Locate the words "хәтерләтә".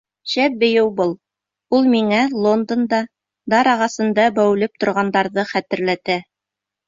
5.53-6.19